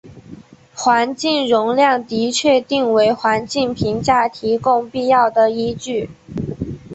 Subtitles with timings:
[0.73, 6.09] 环境容量的确定为环境评价提供必要的依据。